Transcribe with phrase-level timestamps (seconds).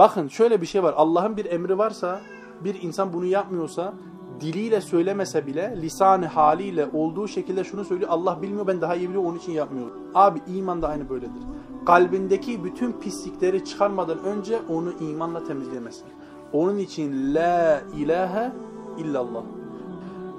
[0.00, 0.94] Bakın şöyle bir şey var.
[0.96, 2.20] Allah'ın bir emri varsa
[2.64, 3.94] bir insan bunu yapmıyorsa
[4.40, 8.10] diliyle söylemese bile lisanı haliyle olduğu şekilde şunu söylüyor.
[8.10, 9.92] Allah bilmiyor ben daha iyi biliyorum onun için yapmıyorum.
[10.14, 11.42] Abi iman da aynı böyledir.
[11.86, 16.06] Kalbindeki bütün pislikleri çıkarmadan önce onu imanla temizlemesin.
[16.52, 18.52] Onun için la ilahe
[18.98, 19.42] illallah.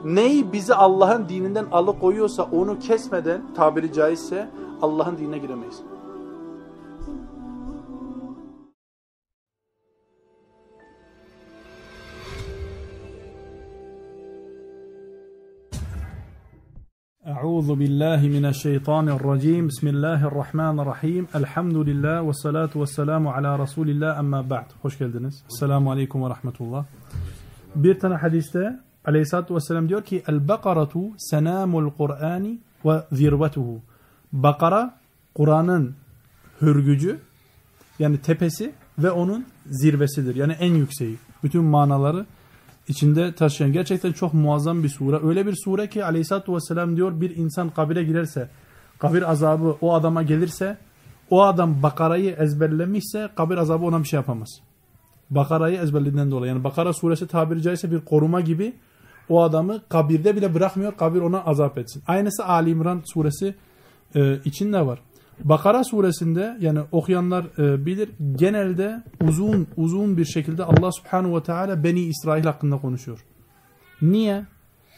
[0.05, 4.49] Neyi bizi Allah'ın dininden alıkoyuyorsa onu kesmeden tabiri caizse
[4.81, 5.83] Allah'ın dinine giremeyiz.
[17.61, 19.67] Euzu billahi mineşşeytanirracim.
[19.67, 21.27] Bismillahirrahmanirrahim.
[21.33, 24.65] Elhamdülillah ve salatu ve selamu ala Resulillah amma ba'd.
[24.81, 25.43] Hoş geldiniz.
[25.49, 26.85] Selamun aleyküm ve rahmetullah.
[27.75, 33.81] Bir tane hadiste Aleyhissalatu vesselam diyor ki El bakaratu senamul Kur'ani ve zirvetuhu.
[34.33, 34.95] Bakara
[35.35, 35.95] Kur'an'ın
[36.61, 37.19] hürgücü
[37.99, 40.35] yani tepesi ve onun zirvesidir.
[40.35, 41.17] Yani en yükseği.
[41.43, 42.25] Bütün manaları
[42.87, 45.27] içinde taşıyan gerçekten çok muazzam bir sure.
[45.27, 48.49] Öyle bir sure ki aleyhissalatü vesselam diyor bir insan kabire girerse,
[48.99, 50.77] kabir azabı o adama gelirse,
[51.29, 54.49] o adam Bakara'yı ezberlemişse kabir azabı ona bir şey yapamaz.
[55.29, 56.51] Bakara'yı ezberlediğinden dolayı.
[56.51, 58.73] Yani Bakara suresi tabiri caizse bir koruma gibi
[59.29, 60.97] o adamı kabirde bile bırakmıyor.
[60.97, 62.03] Kabir ona azap etsin.
[62.07, 63.55] Aynısı Ali İmran suresi
[64.15, 64.99] e, içinde var.
[65.43, 71.83] Bakara suresinde yani okuyanlar e, bilir genelde uzun uzun bir şekilde Allah subhanahu ve teala
[71.83, 73.19] Beni İsrail hakkında konuşuyor.
[74.01, 74.45] Niye?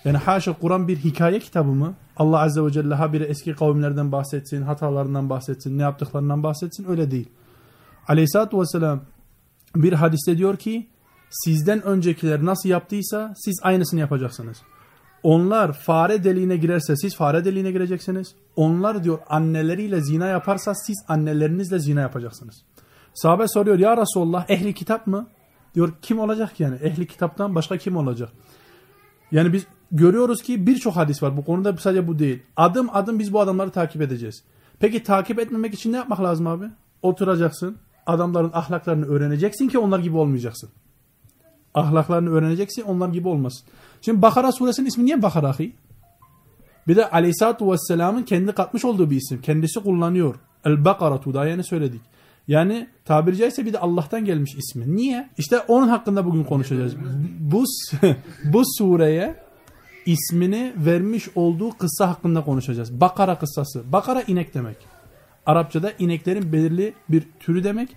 [0.05, 1.93] Yani haşa Kur'an bir hikaye kitabı mı?
[2.17, 7.29] Allah azze ve celle habire eski kavimlerden bahsetsin, hatalarından bahsetsin, ne yaptıklarından bahsetsin öyle değil.
[8.07, 9.01] Aleyhisselatü vesselam
[9.75, 10.87] bir hadiste diyor ki
[11.29, 14.57] sizden öncekiler nasıl yaptıysa siz aynısını yapacaksınız.
[15.23, 18.35] Onlar fare deliğine girerse siz fare deliğine gireceksiniz.
[18.55, 22.63] Onlar diyor anneleriyle zina yaparsa siz annelerinizle zina yapacaksınız.
[23.13, 25.27] Sahabe soruyor ya Resulullah ehli kitap mı?
[25.75, 26.75] Diyor kim olacak yani?
[26.75, 28.29] Ehli kitaptan başka kim olacak?
[29.31, 31.37] Yani biz görüyoruz ki birçok hadis var.
[31.37, 32.43] Bu konuda sadece bu değil.
[32.57, 34.43] Adım adım biz bu adamları takip edeceğiz.
[34.79, 36.65] Peki takip etmemek için ne yapmak lazım abi?
[37.01, 37.77] Oturacaksın.
[38.05, 40.69] Adamların ahlaklarını öğreneceksin ki onlar gibi olmayacaksın.
[41.73, 43.67] Ahlaklarını öğreneceksin onlar gibi olmasın.
[44.05, 45.73] Şimdi Bakara suresinin ismi niye Bakara ahi?
[46.87, 49.41] Bir de Aleyhisselatü Vesselam'ın kendi katmış olduğu bir isim.
[49.41, 50.35] Kendisi kullanıyor.
[50.65, 52.01] El-Bakaratu daha yeni söyledik.
[52.47, 54.95] Yani tabiri caizse bir de Allah'tan gelmiş ismi.
[54.95, 55.29] Niye?
[55.37, 56.95] İşte onun hakkında bugün konuşacağız.
[57.39, 57.63] Bu,
[58.43, 59.35] bu sureye
[60.05, 63.01] ismini vermiş olduğu kıssa hakkında konuşacağız.
[63.01, 63.91] Bakara kıssası.
[63.91, 64.77] Bakara inek demek.
[65.45, 67.89] Arapçada ineklerin belirli bir türü demek.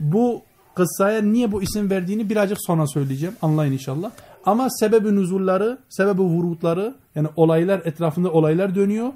[0.00, 0.42] Bu
[0.74, 3.34] kıssaya niye bu isim verdiğini birazcık sonra söyleyeceğim.
[3.42, 4.10] Anlayın inşallah.
[4.46, 9.12] Ama sebebi nuzulları, sebebi vurutları yani olaylar etrafında olaylar dönüyor.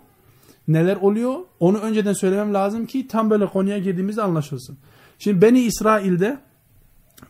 [0.69, 1.35] Neler oluyor?
[1.61, 4.79] Onu önceden söylemem lazım ki tam böyle konuya girdiğimizde anlaşılsın.
[5.19, 6.39] Şimdi Beni İsrail'de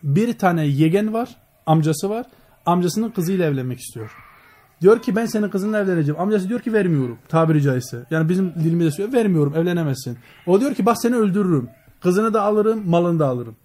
[0.03, 2.25] bir tane yegen var, amcası var.
[2.65, 4.11] Amcasının kızıyla evlenmek istiyor.
[4.81, 6.21] Diyor ki ben senin kızınla evleneceğim.
[6.21, 8.05] Amcası diyor ki vermiyorum tabiri caizse.
[8.09, 10.17] Yani bizim dilimizde söylüyor vermiyorum evlenemezsin.
[10.47, 11.69] O diyor ki bak seni öldürürüm.
[12.01, 13.55] Kızını da alırım malını da alırım.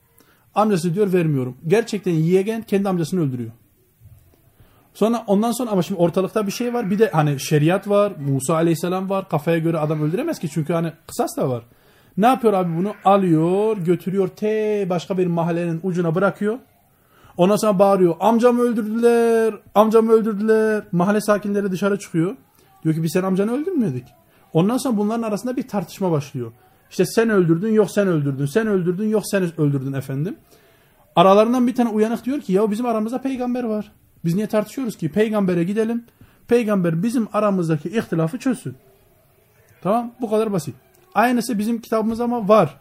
[0.54, 1.56] Amcası diyor vermiyorum.
[1.66, 3.50] Gerçekten yegen kendi amcasını öldürüyor.
[4.94, 6.90] Sonra ondan sonra ama şimdi ortalıkta bir şey var.
[6.90, 8.12] Bir de hani şeriat var.
[8.26, 9.28] Musa aleyhisselam var.
[9.28, 10.48] Kafaya göre adam öldüremez ki.
[10.48, 11.62] Çünkü hani kısas da var.
[12.16, 12.94] Ne yapıyor abi bunu?
[13.04, 16.58] Alıyor, götürüyor te başka bir mahallenin ucuna bırakıyor.
[17.36, 18.14] Ondan sonra bağırıyor.
[18.20, 19.54] Amcamı öldürdüler.
[19.74, 20.84] Amcamı öldürdüler.
[20.92, 22.36] Mahalle sakinleri dışarı çıkıyor.
[22.84, 24.04] Diyor ki biz sen amcanı öldürmedik.
[24.52, 26.52] Ondan sonra bunların arasında bir tartışma başlıyor.
[26.91, 28.45] İşte sen öldürdün yok sen öldürdün.
[28.45, 30.35] Sen öldürdün yok sen öldürdün efendim.
[31.15, 33.91] Aralarından bir tane uyanık diyor ki ya bizim aramızda peygamber var.
[34.25, 35.11] Biz niye tartışıyoruz ki?
[35.11, 36.05] Peygambere gidelim.
[36.47, 38.75] Peygamber bizim aramızdaki ihtilafı çözsün.
[39.81, 40.75] Tamam bu kadar basit.
[41.13, 42.77] Aynısı bizim kitabımızda ama var.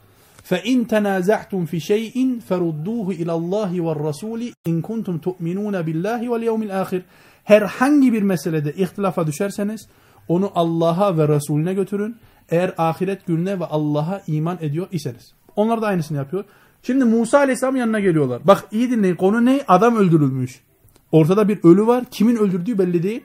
[0.50, 2.16] فَاِنْ تَنَازَعْتُمْ فِي شَيْءٍ
[2.48, 7.02] فَرُدُّوهُ اِلَى اللّٰهِ وَالرَّسُولِ اِنْ كُنْتُمْ تُؤْمِنُونَ بِاللّٰهِ وَالْيَوْمِ الْآخِرِ
[7.44, 9.88] Herhangi bir meselede ihtilafa düşerseniz
[10.28, 12.16] onu Allah'a ve Resulüne götürün.
[12.51, 15.33] Eğer ahiret gününe ve Allah'a iman ediyor iseniz.
[15.55, 16.43] Onlar da aynısını yapıyor.
[16.83, 18.41] Şimdi Musa Aleyhisselam yanına geliyorlar.
[18.45, 19.61] Bak iyi dinleyin konu ne?
[19.67, 20.61] Adam öldürülmüş.
[21.11, 22.03] Ortada bir ölü var.
[22.11, 23.23] Kimin öldürdüğü belli değil.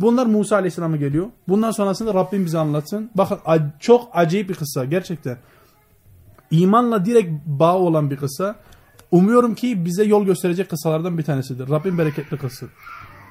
[0.00, 1.26] Bunlar Musa Aleyhisselam'a geliyor.
[1.48, 3.10] Bundan sonrasında Rabbim bize anlatsın.
[3.14, 3.38] Bakın
[3.80, 5.38] çok acayip bir kıssa gerçekten.
[6.50, 8.56] İmanla direkt bağ olan bir kıssa.
[9.10, 11.68] Umuyorum ki bize yol gösterecek kıssalardan bir tanesidir.
[11.68, 12.68] Rabbim bereketli kılsın.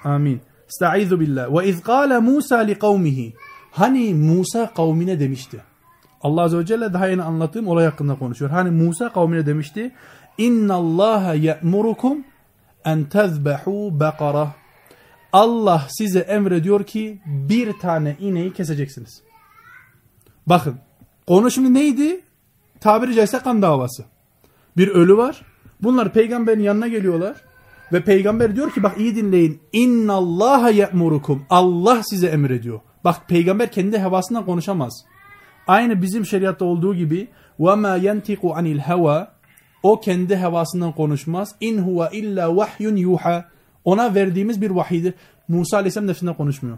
[0.04, 0.42] Amin.
[0.68, 1.54] Estaizu billah.
[1.54, 1.82] Ve iz
[2.22, 3.34] Musa li kavmihi.
[3.76, 5.62] Hani Musa kavmine demişti.
[6.22, 8.52] Allah Azze ve Celle daha yeni anlattığım olay hakkında konuşuyor.
[8.52, 9.92] Hani Musa kavmine demişti.
[10.38, 12.24] İnna Allaha ye'murukum
[12.86, 14.48] en tezbehu bekara.
[15.34, 19.22] Allah size emrediyor ki bir tane ineği keseceksiniz.
[20.48, 20.76] Bakın
[21.28, 22.22] konu şimdi neydi?
[22.80, 24.04] Tabiri caizse kan davası.
[24.78, 25.42] Bir ölü var.
[25.84, 27.36] Bunlar peygamberin yanına geliyorlar.
[27.94, 29.62] Ve peygamber diyor ki bak iyi dinleyin.
[29.74, 31.46] İnna Allaha ye'murukum.
[31.50, 32.80] Allah size emrediyor.
[33.06, 35.06] Bak peygamber kendi hevasından konuşamaz.
[35.68, 37.28] Aynı bizim şeriatta olduğu gibi
[37.60, 39.32] ma yentiqu anil heva
[39.84, 41.56] o kendi hevasından konuşmaz.
[41.60, 43.46] İn huve illa vahyun yuha.
[43.84, 45.14] Ona verdiğimiz bir vahiydir.
[45.48, 46.78] Musa Aleyhisselam nefsinden konuşmuyor.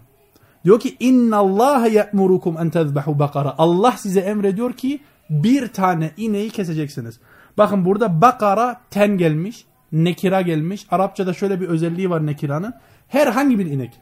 [0.66, 3.56] Diyor ki inna Allah ye'murukum en tezbahu bakara.
[3.58, 7.20] Allah size emrediyor ki bir tane ineği keseceksiniz.
[7.58, 10.88] Bakın burada bakara ten gelmiş, nekira gelmiş.
[10.92, 12.74] Arapçada şöyle bir özelliği var nekiranın.
[13.08, 14.02] Herhangi bir inek.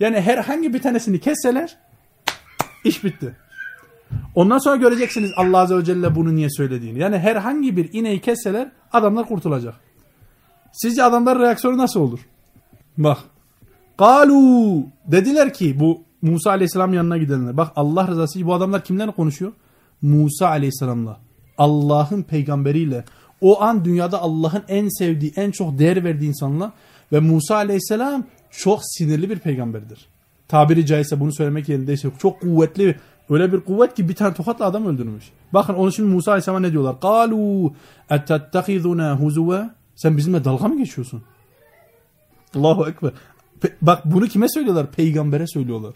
[0.00, 1.76] Yani herhangi bir tanesini kesseler
[2.84, 3.36] iş bitti.
[4.34, 6.98] Ondan sonra göreceksiniz Allah Azze ve Celle bunu niye söylediğini.
[6.98, 9.74] Yani herhangi bir ineği kesseler adamlar kurtulacak.
[10.72, 12.20] Sizce adamlar reaksiyonu nasıl olur?
[12.98, 13.18] Bak.
[13.98, 17.56] Galu dediler ki bu Musa Aleyhisselam yanına gidenler.
[17.56, 19.52] Bak Allah rızası bu adamlar kimlerle konuşuyor?
[20.02, 21.20] Musa Aleyhisselam'la.
[21.58, 23.04] Allah'ın peygamberiyle.
[23.40, 26.72] O an dünyada Allah'ın en sevdiği, en çok değer verdiği insanla
[27.12, 28.24] ve Musa Aleyhisselam
[28.58, 30.06] çok sinirli bir peygamberdir.
[30.48, 32.96] Tabiri caizse bunu söylemek yerindeyse çok kuvvetli
[33.30, 35.24] Öyle bir kuvvet ki bir tane tokatla adam öldürmüş.
[35.52, 37.00] Bakın onun şimdi Musa Aleyhisselam ne diyorlar?
[37.00, 37.72] Kalu
[38.10, 41.22] etettekizuna huzuve Sen bizimle dalga mı geçiyorsun?
[42.54, 43.12] Allahu Ekber.
[43.82, 44.90] Bak bunu kime söylüyorlar?
[44.90, 45.94] Peygambere söylüyorlar.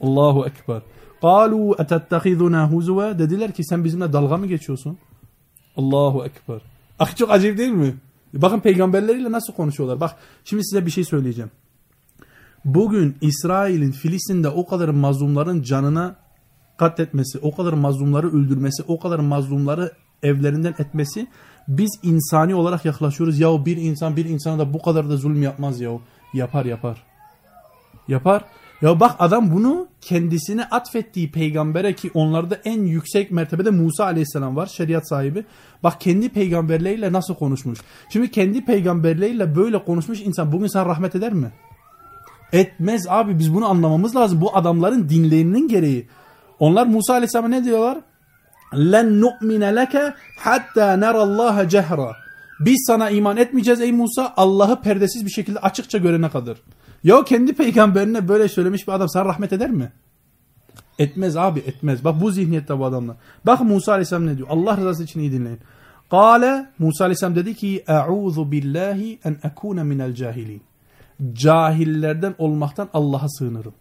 [0.00, 0.82] Allahu Ekber.
[1.20, 4.98] Kalu etettekizuna huzuve Dediler ki sen bizimle dalga mı geçiyorsun?
[5.76, 6.60] Allahu Ekber.
[6.98, 7.94] Ah çok acayip değil mi?
[8.34, 10.00] Bakın peygamberleriyle nasıl konuşuyorlar.
[10.00, 11.50] Bak şimdi size bir şey söyleyeceğim.
[12.74, 16.16] Bugün İsrail'in Filistin'de o kadar mazlumların canına
[16.76, 19.92] katletmesi, o kadar mazlumları öldürmesi, o kadar mazlumları
[20.22, 21.26] evlerinden etmesi
[21.68, 23.38] biz insani olarak yaklaşıyoruz.
[23.38, 26.02] Yahu bir insan bir insana da bu kadar da zulüm yapmaz yahu.
[26.34, 27.02] Yapar yapar.
[28.08, 28.44] Yapar.
[28.82, 34.66] Ya bak adam bunu kendisine atfettiği peygambere ki onlarda en yüksek mertebede Musa aleyhisselam var
[34.66, 35.44] şeriat sahibi.
[35.82, 37.78] Bak kendi peygamberleriyle nasıl konuşmuş.
[38.12, 41.52] Şimdi kendi peygamberleriyle böyle konuşmuş insan bugün sana rahmet eder mi?
[42.52, 44.40] Etmez abi biz bunu anlamamız lazım.
[44.40, 46.08] Bu adamların dinlerinin gereği.
[46.58, 47.98] Onlar Musa Aleyhisselam'a ne diyorlar?
[48.74, 52.16] Len nu'mine leke hatta nerallaha cehra.
[52.60, 56.56] Biz sana iman etmeyeceğiz ey Musa Allah'ı perdesiz bir şekilde açıkça görene kadar.
[57.04, 59.92] Ya kendi peygamberine böyle söylemiş bir adam sana rahmet eder mi?
[60.98, 62.04] Etmez abi etmez.
[62.04, 63.16] Bak bu zihniyette bu adamlar.
[63.46, 64.48] Bak Musa Aleyhisselam ne diyor?
[64.50, 65.58] Allah rızası için iyi dinleyin.
[66.10, 70.62] Kale Musa Aleyhisselam dedi ki Eûzu billahi en ekune minel cahilin.
[71.32, 73.74] Cahillerden olmaktan Allah'a sığınırım.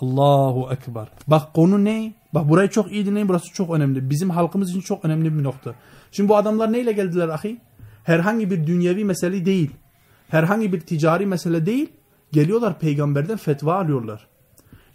[0.00, 1.08] Allahu Ekber.
[1.26, 2.14] Bak konu ne?
[2.34, 4.10] Bak burayı çok iyi dinleyin burası çok önemli.
[4.10, 5.74] Bizim halkımız için çok önemli bir nokta.
[6.12, 7.60] Şimdi bu adamlar neyle geldiler ahi?
[8.04, 9.70] Herhangi bir dünyevi mesele değil.
[10.28, 11.92] Herhangi bir ticari mesele değil.
[12.32, 14.26] Geliyorlar peygamberden fetva alıyorlar.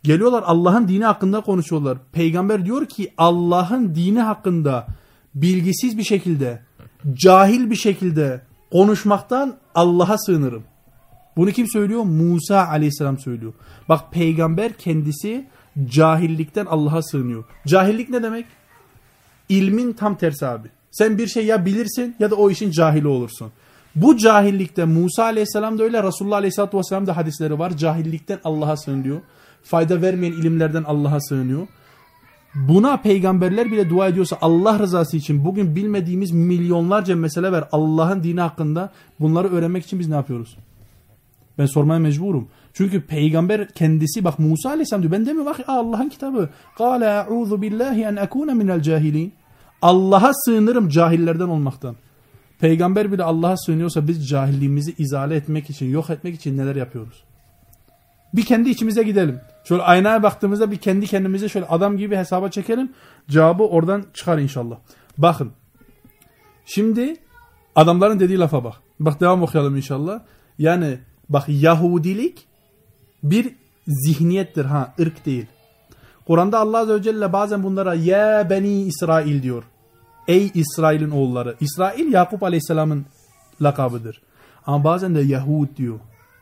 [0.04, 1.98] Geliyorlar Allah'ın dini hakkında konuşuyorlar.
[2.12, 4.88] Peygamber diyor ki Allah'ın dini hakkında
[5.36, 6.62] bilgisiz bir şekilde,
[7.14, 10.64] cahil bir şekilde konuşmaktan Allah'a sığınırım.
[11.40, 12.04] Bunu kim söylüyor?
[12.04, 13.54] Musa aleyhisselam söylüyor.
[13.90, 15.46] Bak peygamber kendisi
[15.86, 17.44] cahillikten Allah'a sığınıyor.
[17.68, 18.46] Cahillik ne demek?
[19.50, 20.68] İlmin tam tersi abi.
[20.92, 23.52] Sen bir şey ya bilirsin ya da o işin cahili olursun.
[23.96, 27.78] Bu cahillikte Musa aleyhisselam da öyle Resulullah aleyhisselatü vesselam da hadisleri var.
[27.78, 29.22] Cahillikten Allah'a sığınıyor.
[29.64, 31.68] Fayda vermeyen ilimlerden Allah'a sığınıyor.
[32.56, 38.42] Buna peygamberler bile dua ediyorsa Allah rızası için bugün bilmediğimiz milyonlarca mesele var Allah'ın dini
[38.42, 40.58] hakkında bunları öğrenmek için biz ne yapıyoruz?
[41.60, 42.48] Ben sormaya mecburum.
[42.74, 45.12] Çünkü peygamber kendisi bak Musa aleyhisselam diyor.
[45.12, 46.50] Ben demiyorum bak Allah'ın kitabı.
[46.78, 49.34] Kale a'udhu billahi en ekune minel cahilin.
[49.82, 51.96] Allah'a sığınırım cahillerden olmaktan.
[52.60, 57.24] Peygamber bile Allah'a sığınıyorsa biz cahilliğimizi izale etmek için, yok etmek için neler yapıyoruz?
[58.34, 59.40] Bir kendi içimize gidelim.
[59.64, 62.92] Şöyle aynaya baktığımızda bir kendi kendimize şöyle adam gibi hesaba çekelim.
[63.30, 64.78] Cevabı oradan çıkar inşallah.
[65.18, 65.52] Bakın.
[66.66, 67.16] Şimdi
[67.76, 68.74] adamların dediği lafa bak.
[69.00, 70.20] Bak devam okuyalım inşallah.
[70.58, 71.00] Yani
[71.30, 72.48] Bak Yahudilik
[73.24, 73.56] bir
[73.88, 75.46] zihniyettir ha ırk değil.
[76.28, 79.64] Kur'an'da Allah Azze ve Celle bazen bunlara ya beni İsrail diyor.
[80.28, 81.56] Ey İsrail'in oğulları.
[81.60, 83.06] İsrail Yakup Aleyhisselam'ın
[83.62, 84.22] lakabıdır.
[84.66, 86.00] Ama bazen de Yahud diyor.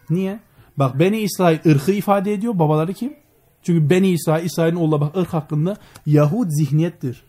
[0.09, 0.39] Niye?
[0.77, 2.59] Bak Beni İsrail ırkı ifade ediyor.
[2.59, 3.13] Babaları kim?
[3.63, 7.23] Çünkü Beni İsrail, İsrail'in oğulları bak ırk hakkında Yahud zihniyettir.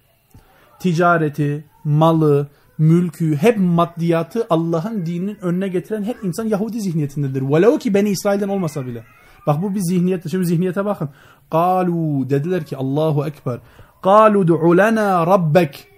[0.81, 2.47] Ticareti, malı,
[2.79, 7.43] mülkü, hep maddiyatı Allah'ın dininin önüne getiren her insan Yahudi zihniyetindedir.
[7.43, 9.05] Velev ki Beni İsrail'den olmasa bile.
[9.47, 10.31] Bak bu bir zihniyet.
[10.31, 11.09] Şimdi zihniyete bakın.
[11.51, 13.59] Kalu dediler ki Allahu Ekber.
[14.03, 15.89] Kalu du'u lana rabbek.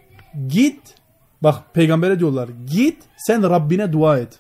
[0.49, 0.81] Git.
[1.43, 2.49] Bak peygambere diyorlar.
[2.67, 4.39] Git sen Rabbine dua et.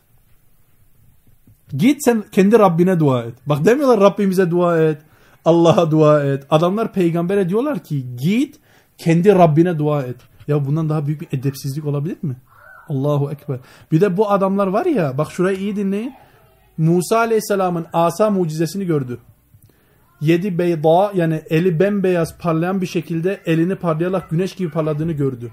[1.76, 3.35] Git sen kendi Rabbine dua et.
[3.47, 4.99] Bak demiyorlar Rabbimize dua et.
[5.44, 6.47] Allah'a dua et.
[6.50, 8.61] Adamlar peygambere diyorlar ki git
[8.99, 10.16] kendi Rabbine dua et.
[10.50, 12.37] Ya bundan daha büyük bir edepsizlik olabilir mi?
[12.88, 13.59] Allahu Ekber.
[13.92, 16.14] Bir de bu adamlar var ya bak şurayı iyi dinleyin.
[16.78, 19.19] Musa Aleyhisselam'ın asa mucizesini gördü.
[20.21, 25.50] Yedi beyda yani eli bembeyaz parlayan bir şekilde elini parlayarak güneş gibi parladığını gördü.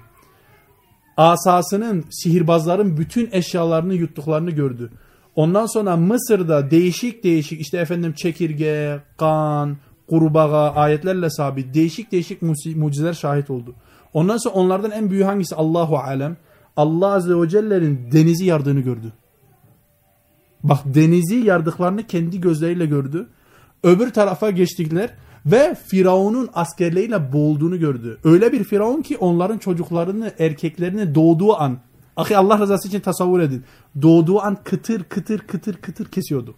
[1.16, 4.90] Asasının sihirbazların bütün eşyalarını yuttuklarını gördü.
[5.36, 9.76] Ondan sonra Mısır'da değişik değişik işte efendim çekirge, kan,
[10.08, 12.42] kurbağa ayetlerle sabit değişik değişik
[12.76, 13.74] mucizeler şahit oldu.
[14.14, 16.36] Ondan sonra onlardan en büyük hangisi Allahu alem?
[16.76, 19.12] Allah azze ve celle'nin denizi yardığını gördü.
[20.62, 23.28] Bak denizi yardıklarını kendi gözleriyle gördü.
[23.82, 25.10] Öbür tarafa geçtikler
[25.46, 28.18] ve Firavun'un askerleriyle boğulduğunu gördü.
[28.24, 31.78] Öyle bir Firavun ki onların çocuklarını, erkeklerini doğduğu an,
[32.16, 33.64] ahi Allah rızası için tasavvur edin.
[34.02, 36.54] Doğduğu an kıtır kıtır kıtır kıtır kesiyordu.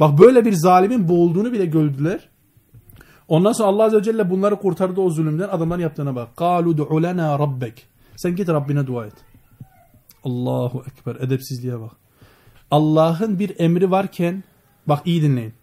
[0.00, 2.28] Bak böyle bir zalimin boğulduğunu bile gördüler.
[3.29, 5.49] Ondan sonra Allah Azze ve Celle bunları kurtardı o zulümden.
[5.49, 6.29] Adamların yaptığına bak.
[6.37, 7.73] قَالُوا دُعُ لَنَا رَبَّكِ
[8.15, 9.13] Sen git Rabbine dua et.
[10.23, 11.15] Allahu Ekber.
[11.15, 11.91] Edepsizliğe bak.
[12.71, 14.43] Allah'ın bir emri varken,
[14.87, 15.53] bak iyi dinleyin.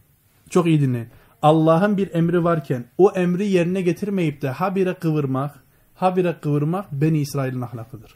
[0.50, 1.08] Çok iyi dinleyin.
[1.42, 5.64] Allah'ın bir emri varken o emri yerine getirmeyip de habire kıvırmak,
[5.94, 8.14] habire kıvırmak Beni İsrail'in ahlakıdır.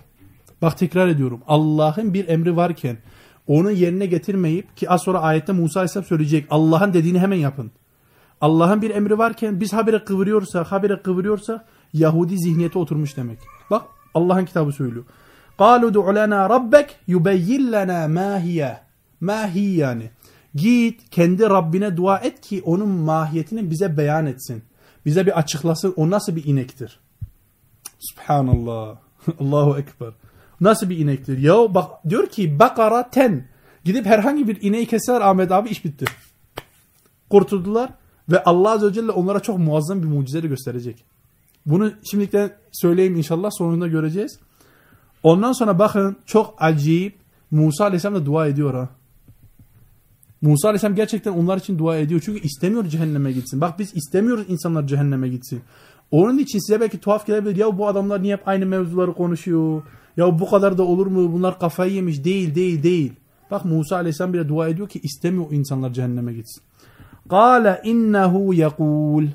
[0.62, 1.40] Bak tekrar ediyorum.
[1.48, 2.96] Allah'ın bir emri varken
[3.46, 7.72] onu yerine getirmeyip ki az sonra ayette Musa Aleyhisselam söyleyecek Allah'ın dediğini hemen yapın.
[8.40, 13.38] Allah'ın bir emri varken biz habire kıvırıyorsak, habire kıvırıyorsak Yahudi zihniyete oturmuş demek.
[13.70, 13.82] Bak
[14.14, 15.04] Allah'ın kitabı söylüyor.
[15.58, 18.76] قَالُوا دُعُ لَنَا رَبَّكْ يُبَيِّنْ لَنَا مَا هِيَ
[19.22, 20.10] مَا هِيَ yani.
[20.54, 24.64] Git kendi Rabbine dua et ki onun mahiyetini bize beyan etsin.
[25.06, 27.00] Bize bir açıklasın o nasıl bir inektir.
[27.98, 28.96] Subhanallah.
[29.40, 30.12] Allahu Ekber.
[30.60, 31.38] Nasıl bir inektir?
[31.38, 33.48] Ya bak diyor ki bakara ten.
[33.84, 36.04] Gidip herhangi bir ineği keser Ahmet abi iş bitti.
[37.30, 37.90] Kurtuldular
[38.31, 41.03] ve Allah Azze ve Celle onlara çok muazzam bir mucize gösterecek.
[41.65, 44.39] Bunu şimdilikten söyleyeyim inşallah sonunda göreceğiz.
[45.23, 47.15] Ondan sonra bakın çok acayip
[47.51, 48.89] Musa Aleyhisselam da dua ediyor ha.
[50.41, 52.21] Musa Aleyhisselam gerçekten onlar için dua ediyor.
[52.25, 53.61] Çünkü istemiyor cehenneme gitsin.
[53.61, 55.61] Bak biz istemiyoruz insanlar cehenneme gitsin.
[56.11, 57.55] Onun için size belki tuhaf gelebilir.
[57.55, 59.83] Ya bu adamlar niye hep aynı mevzuları konuşuyor?
[60.17, 61.33] Ya bu kadar da olur mu?
[61.33, 62.23] Bunlar kafayı yemiş.
[62.23, 63.13] Değil, değil, değil.
[63.51, 66.63] Bak Musa Aleyhisselam bile dua ediyor ki istemiyor insanlar cehenneme gitsin.
[67.31, 69.27] Kale innehu yekul.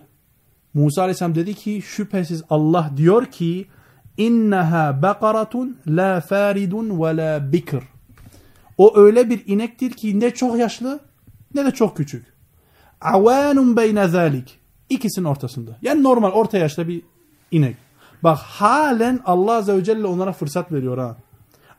[0.74, 3.66] Musa Aleyhisselam dedi ki şüphesiz Allah diyor ki
[4.16, 7.82] inneha bakaratun la faridun ve la bikr.
[8.78, 11.00] O öyle bir inektir ki ne çok yaşlı
[11.54, 12.26] ne de çok küçük.
[13.00, 14.58] Avanun beyne zalik.
[14.88, 15.76] İkisinin ortasında.
[15.82, 17.02] Yani normal orta yaşta bir
[17.50, 17.76] inek.
[18.22, 21.16] Bak halen Allah Azze ve Celle onlara fırsat veriyor ha.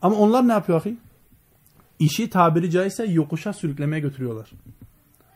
[0.02, 0.96] Ama onlar ne yapıyor ahi?
[1.98, 4.50] İşi tabiri caizse yokuşa sürüklemeye götürüyorlar.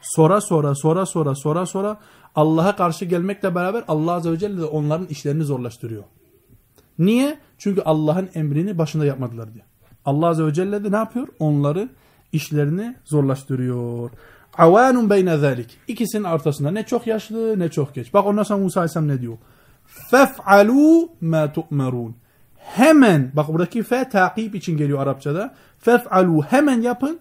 [0.03, 1.99] Sonra sonra sonra sonra sonra sonra
[2.35, 6.03] Allah'a karşı gelmekle beraber Allah Azze ve Celle de onların işlerini zorlaştırıyor.
[6.99, 7.39] Niye?
[7.59, 9.65] Çünkü Allah'ın emrini başında yapmadılar diye.
[10.05, 11.29] Allah Azze ve Celle de ne yapıyor?
[11.39, 11.89] Onları
[12.33, 14.11] işlerini zorlaştırıyor.
[14.59, 15.79] Avanun beyne zalik.
[15.89, 18.15] İkisinin ortasında ne çok yaşlı ne çok geç.
[18.15, 19.39] Bak ondan sonra Musa Aleyhisselam ne diyor?
[19.87, 22.17] Fef'alû mâ tu'merûn.
[22.57, 25.55] Hemen, bak buradaki fe takip için geliyor Arapçada.
[25.85, 27.21] Fef'alû hemen yapın.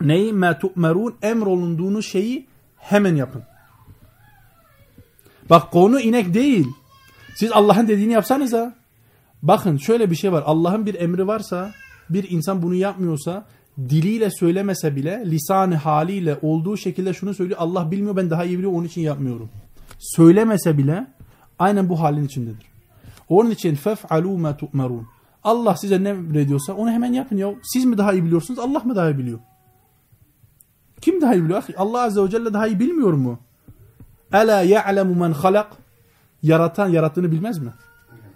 [0.00, 0.32] Neyi?
[0.32, 1.14] Mâ tu'merûn.
[1.22, 3.42] Emrolunduğunuz şeyi hemen yapın.
[5.50, 6.66] Bak konu inek değil.
[7.34, 8.74] Siz Allah'ın dediğini yapsanız ha.
[9.42, 10.42] Bakın şöyle bir şey var.
[10.46, 11.70] Allah'ın bir emri varsa
[12.10, 13.46] bir insan bunu yapmıyorsa
[13.78, 17.58] diliyle söylemese bile lisanı haliyle olduğu şekilde şunu söylüyor.
[17.60, 19.50] Allah bilmiyor ben daha iyi biliyorum onun için yapmıyorum.
[19.98, 21.06] Söylemese bile
[21.58, 22.66] aynen bu halin içindedir.
[23.28, 25.06] Onun için fef'alû mâ tu'merûn.
[25.44, 27.54] Allah size ne emrediyorsa onu hemen yapın ya.
[27.62, 29.38] Siz mi daha iyi biliyorsunuz Allah mı daha iyi biliyor?
[31.00, 31.62] Kim daha iyi biliyor?
[31.76, 33.38] Allah Azze ve Celle daha iyi bilmiyor mu?
[34.32, 35.72] Ela ya'lemu men halak.
[36.42, 37.70] Yaratan yarattığını bilmez mi?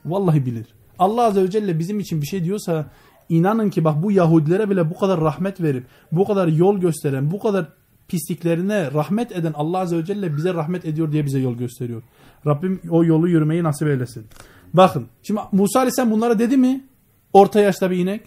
[0.05, 0.67] Vallahi bilir.
[0.99, 2.87] Allah Azze ve Celle bizim için bir şey diyorsa
[3.29, 7.39] inanın ki bak bu Yahudilere bile bu kadar rahmet verip bu kadar yol gösteren bu
[7.39, 7.67] kadar
[8.09, 12.03] pisliklerine rahmet eden Allah Azze ve Celle bize rahmet ediyor diye bize yol gösteriyor.
[12.47, 14.27] Rabbim o yolu yürümeyi nasip eylesin.
[14.75, 16.85] Bakın şimdi Musa Aleyhisselam bunlara dedi mi?
[17.33, 18.21] Orta yaşta bir inek.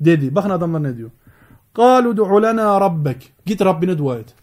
[0.00, 0.34] Dedi.
[0.34, 1.10] Bakın adamlar ne diyor.
[1.75, 4.33] قَالُوا دُعُ لَنَا رَبَّكِ Git Rabbine dua et.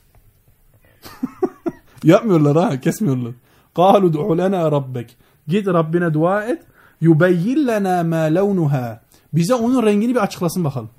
[2.04, 3.32] Yapmıyorlar ha kesmiyorlar.
[3.74, 5.06] قَالُوا دُعُ لَنَا رَبَّكِ
[5.48, 6.62] Git Rabbine dua et.
[7.02, 8.98] يُبَيِّنْ لَنَا مَا لَوْنُهَا
[9.32, 10.90] Bize onun rengini bir açıklasın bakalım.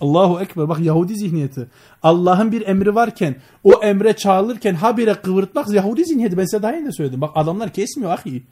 [0.00, 0.68] Allahu Ekber.
[0.68, 1.68] Bak Yahudi zihniyeti.
[2.02, 6.38] Allah'ın bir emri varken o emre çağrılırken habire kıvırtmak Yahudi zihniyeti.
[6.38, 7.20] Ben size daha önce söyledim.
[7.20, 8.42] Bak adamlar kesmiyor ahi.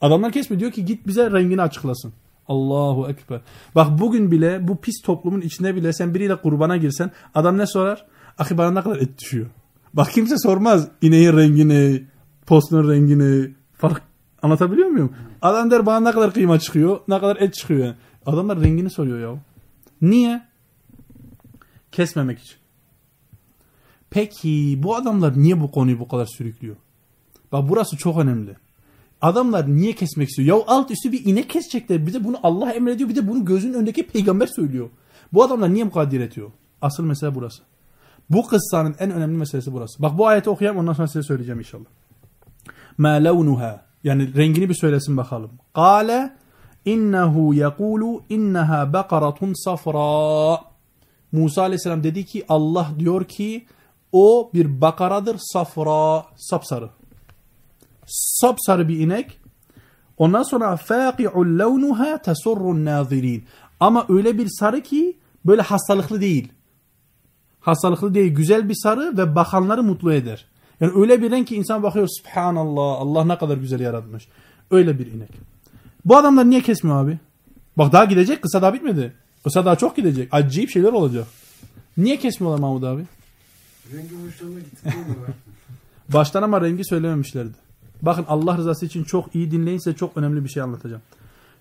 [0.00, 0.60] Adamlar kesmiyor.
[0.60, 2.12] Diyor ki git bize rengini açıklasın.
[2.47, 3.41] Allahu Ekber.
[3.75, 8.05] Bak bugün bile bu pis toplumun içine bile sen biriyle kurbana girsen adam ne sorar?
[8.37, 9.47] Ahi bana ne kadar et düşüyor.
[9.93, 12.03] Bak kimse sormaz ineğin rengini,
[12.45, 14.01] postunun rengini, fark
[14.43, 15.13] Anlatabiliyor muyum?
[15.41, 17.85] Adam der bana ne kadar kıyma çıkıyor, ne kadar et çıkıyor.
[17.85, 17.95] Yani.
[18.25, 19.39] Adamlar rengini soruyor ya.
[20.01, 20.47] Niye?
[21.91, 22.57] Kesmemek için.
[24.09, 26.75] Peki bu adamlar niye bu konuyu bu kadar sürüklüyor?
[27.51, 28.55] Bak burası çok önemli.
[29.23, 30.57] Adamlar niye kesmek istiyor?
[30.57, 32.07] Ya alt üstü bir inek kesecekler.
[32.07, 33.09] Bir de bunu Allah emrediyor.
[33.09, 34.89] Bir de bunu gözünün önündeki peygamber söylüyor.
[35.33, 36.51] Bu adamlar niye bu kadar diretiyor?
[36.81, 37.63] Asıl mesele burası.
[38.29, 40.01] Bu kıssanın en önemli meselesi burası.
[40.01, 41.85] Bak bu ayeti okuyayım ondan sonra size söyleyeceğim inşallah.
[42.97, 43.85] Ma levnuha.
[44.03, 45.51] Yani rengini bir söylesin bakalım.
[45.73, 46.33] Kale
[46.85, 50.59] innehu yekulu inneha bakaratun safra.
[51.31, 53.65] Musa aleyhisselam dedi ki Allah diyor ki
[54.11, 56.89] o bir bakaradır safra sapsarı.
[58.07, 59.39] Sapsarı bir inek.
[60.17, 63.45] Ondan sonra faqi'ul levnuha tasurrun nazirin.
[63.79, 66.51] Ama öyle bir sarı ki böyle hastalıklı değil.
[67.59, 68.35] Hastalıklı değil.
[68.35, 70.45] Güzel bir sarı ve bakanları mutlu eder.
[70.81, 74.27] Yani öyle bir renk ki insan bakıyor subhanallah Allah ne kadar güzel yaratmış.
[74.71, 75.29] Öyle bir inek.
[76.05, 77.19] Bu adamlar niye kesmiyor abi?
[77.77, 79.13] Bak daha gidecek kısa daha bitmedi.
[79.43, 80.29] Kısa daha çok gidecek.
[80.31, 81.27] Acayip şeyler olacak.
[81.97, 83.03] Niye kesmiyorlar Mahmut abi?
[83.93, 84.93] Rengi hoşlarına gitti.
[86.13, 87.53] Baştan ama rengi söylememişlerdi.
[88.03, 91.01] Bakın Allah rızası için çok iyi dinleyin size çok önemli bir şey anlatacağım.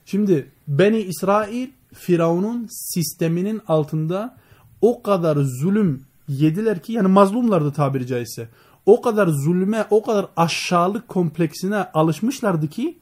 [0.06, 4.36] Şimdi Beni İsrail Firavun'un sisteminin altında
[4.80, 8.48] o kadar zulüm yediler ki yani mazlumlardı tabiri caizse.
[8.86, 12.98] O kadar zulme, o kadar aşağılık kompleksine alışmışlardı ki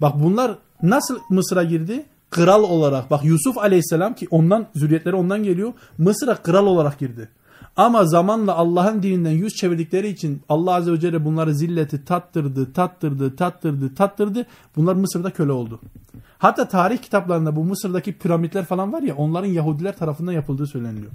[0.00, 2.04] bak bunlar nasıl Mısır'a girdi?
[2.30, 3.10] Kral olarak.
[3.10, 5.72] Bak Yusuf Aleyhisselam ki ondan zürriyetleri ondan geliyor.
[5.98, 7.28] Mısır'a kral olarak girdi.
[7.77, 13.35] Ama zamanla Allah'ın dininden yüz çevirdikleri için Allah Azze ve Celle bunları zilleti tattırdı, tattırdı,
[13.35, 14.45] tattırdı, tattırdı.
[14.75, 15.79] Bunlar Mısır'da köle oldu.
[16.37, 21.11] Hatta tarih kitaplarında bu Mısır'daki piramitler falan var ya onların Yahudiler tarafından yapıldığı söyleniyor.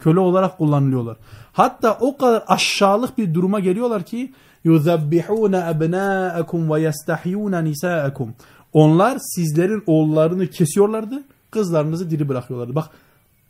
[0.00, 1.16] Köle olarak kullanılıyorlar.
[1.52, 4.32] Hatta o kadar aşağılık bir duruma geliyorlar ki
[4.64, 8.28] يُذَبِّحُونَ أَبْنَاءَكُمْ وَيَسْتَحْيُونَ نِسَاءَكُمْ
[8.72, 12.74] Onlar sizlerin oğullarını kesiyorlardı, kızlarınızı diri bırakıyorlardı.
[12.74, 12.90] Bak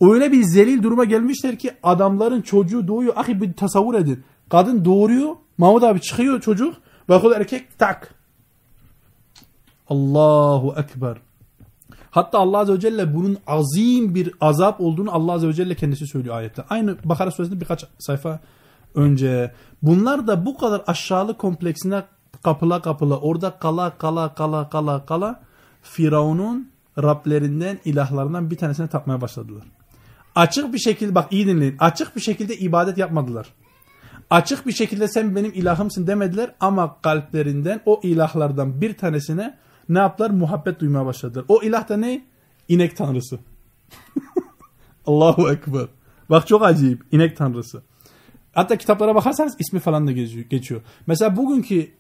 [0.02, 3.14] öyle bir zelil duruma gelmişler ki adamların çocuğu doğuyor.
[3.16, 4.24] Ahi bir tasavvur edin.
[4.50, 5.36] Kadın doğuruyor.
[5.58, 6.76] Mahmut abi çıkıyor çocuk.
[7.10, 8.16] Bakıyor erkek tak.
[9.90, 11.18] Allahu Ekber.
[12.12, 16.08] Hatta Allah Azze ve Celle bunun azim bir azap olduğunu Allah Azze ve Celle kendisi
[16.08, 16.64] söylüyor ayette.
[16.70, 18.40] Aynı Bakara suresinde birkaç sayfa
[18.96, 19.52] önce.
[19.82, 22.04] Bunlar da bu kadar aşağılık kompleksine
[22.44, 25.42] kapıla kapıla orada kala kala kala kala kala
[25.82, 29.64] Firavun'un Rablerinden ilahlarından bir tanesine tapmaya başladılar.
[30.36, 31.76] Açık bir şekilde bak iyi dinleyin.
[31.80, 33.48] Açık bir şekilde ibadet yapmadılar.
[34.30, 39.58] Açık bir şekilde sen benim ilahımsın demediler ama kalplerinden o ilahlardan bir tanesine
[39.90, 40.30] ne yaptılar?
[40.30, 41.46] Muhabbet duymaya başladılar.
[41.48, 42.26] O ilah da ne?
[42.68, 43.40] İnek tanrısı.
[45.06, 45.88] Allahu Ekber.
[46.30, 47.04] Bak çok acayip.
[47.12, 47.84] İnek tanrısı.
[48.54, 50.82] Hatta kitaplara bakarsanız ismi falan da geçiyor.
[51.08, 51.92] Mesela bugünkü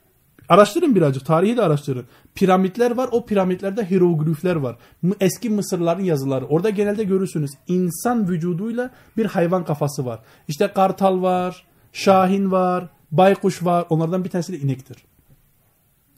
[0.49, 1.25] araştırın birazcık.
[1.25, 2.05] Tarihi de araştırın.
[2.35, 3.09] Piramitler var.
[3.11, 4.75] O piramitlerde hieroglifler var.
[5.19, 6.45] Eski Mısırların yazıları.
[6.45, 7.51] Orada genelde görürsünüz.
[7.67, 10.19] insan vücuduyla bir hayvan kafası var.
[10.47, 11.65] İşte kartal var.
[11.93, 12.87] Şahin var.
[13.11, 13.85] Baykuş var.
[13.89, 14.97] Onlardan bir tanesi de inektir.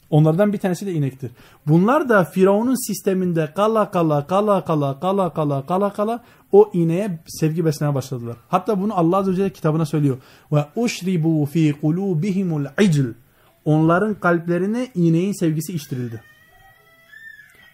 [0.10, 1.32] Onlardan bir tanesi de inektir.
[1.68, 7.66] Bunlar da Firavun'un sisteminde kala kala kala kala kala kala kala kala o ineğe sevgi
[7.66, 8.36] beslemeye başladılar.
[8.48, 10.18] Hatta bunu Allah Azze ve Celle kitabına söylüyor.
[10.52, 13.06] Ve uşribu fi kulubihimul icl.
[13.68, 16.22] Onların kalplerine ineğin sevgisi iştirildi.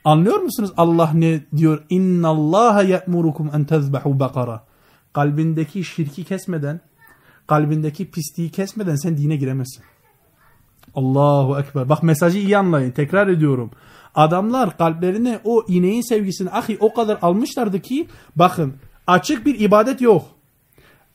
[0.06, 1.84] Anlıyor musunuz Allah ne diyor?
[1.90, 4.64] İnna Allah ya'murukum en tezbahu bakara.
[5.14, 6.82] Kalbindeki şirki kesmeden,
[7.48, 9.84] kalbindeki pisliği kesmeden sen dine giremezsin.
[10.96, 11.90] Allahu Ekber.
[11.90, 12.92] Bak mesajı iyi anlayın.
[12.92, 13.72] Tekrar ediyorum.
[14.16, 18.74] Adamlar kalplerine o ineğin sevgisini ahi o kadar almışlardı ki bakın
[19.08, 20.26] açık bir ibadet yok.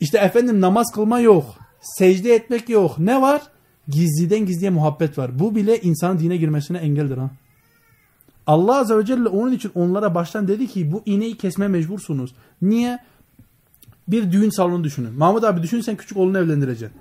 [0.00, 1.44] İşte efendim namaz kılma yok.
[1.80, 2.98] Secde etmek yok.
[2.98, 3.42] Ne var?
[3.88, 5.38] Gizliden gizliye muhabbet var.
[5.38, 7.31] Bu bile insanın dine girmesine engeldir ha.
[8.46, 12.35] Allah Azze ve Celle onun için onlara baştan dedi ki bu ineği kesme mecbursunuz.
[12.62, 12.98] Niye?
[14.09, 15.12] Bir düğün salonu düşünün.
[15.12, 16.98] Mahmut abi düşün sen küçük oğlunu evlendireceksin.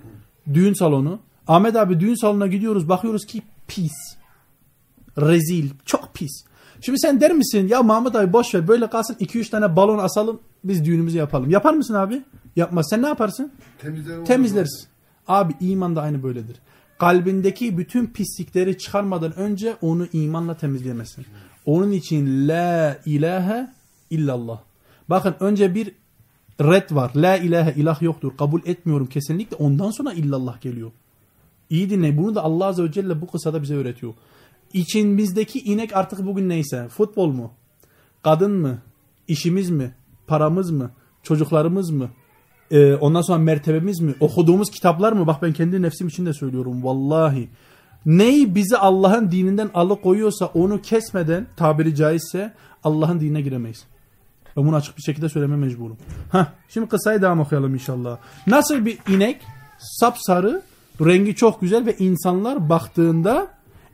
[0.54, 1.20] Düğün salonu.
[1.48, 3.94] Ahmet abi düğün salonuna gidiyoruz bakıyoruz ki pis.
[5.18, 5.70] Rezil.
[5.86, 6.44] Çok pis.
[6.82, 10.40] Şimdi sen der misin ya Mahmut abi boş ver böyle kalsın 2-3 tane balon asalım
[10.64, 11.50] biz düğünümüzü yapalım.
[11.50, 12.24] Yapar mısın abi?
[12.56, 12.88] Yapmaz.
[12.90, 13.52] Sen ne yaparsın?
[13.82, 14.88] Temizler Temizleriz.
[15.28, 16.56] Abi iman da aynı böyledir.
[17.00, 21.26] Kalbindeki bütün pislikleri çıkarmadan önce onu imanla temizleyemezsin.
[21.66, 23.70] Onun için la ilahe
[24.10, 24.60] illallah.
[25.10, 25.92] Bakın önce bir
[26.62, 27.12] red var.
[27.16, 28.38] La ilahe ilah yoktur.
[28.38, 29.56] Kabul etmiyorum kesinlikle.
[29.56, 30.92] Ondan sonra illallah geliyor.
[31.70, 32.18] İyi dinle.
[32.18, 34.14] Bunu da Allah Azze ve Celle bu kısada bize öğretiyor.
[34.74, 36.88] İçimizdeki inek artık bugün neyse.
[36.88, 37.52] Futbol mu?
[38.24, 38.78] Kadın mı?
[39.28, 39.96] İşimiz mi?
[40.28, 40.92] Paramız mı?
[41.24, 42.10] Çocuklarımız mı?
[42.72, 44.14] Ee, ondan sonra mertebemiz mi?
[44.20, 45.28] Okuduğumuz kitaplar mı?
[45.28, 46.84] Bak ben kendi nefsim için de söylüyorum.
[46.84, 47.50] Vallahi.
[48.06, 52.54] Neyi bizi Allah'ın dininden alıkoyuyorsa onu kesmeden tabiri caizse
[52.84, 53.86] Allah'ın dinine giremeyiz.
[54.58, 55.98] Ben bunu açık bir şekilde söyleme mecburum.
[56.32, 58.18] Heh, şimdi kısayı devam okuyalım inşallah.
[58.48, 59.42] Nasıl bir inek
[59.80, 60.62] sapsarı
[61.02, 63.48] rengi çok güzel ve insanlar baktığında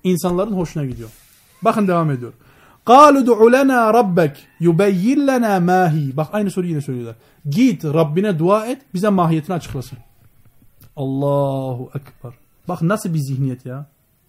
[0.03, 1.09] insanların hoşuna gidiyor.
[1.61, 2.33] Bakın devam ediyor.
[2.86, 7.16] قَالُ دُعُ لَنَا رَبَّكْ يُبَيِّنْ لَنَا مَاهِ Bak aynı soruyu yine söylüyorlar.
[7.48, 9.98] Git Rabbine dua et bize mahiyetini açıklasın.
[10.96, 12.32] Allahu Ekber.
[12.68, 13.86] Bak nasıl bir zihniyet ya.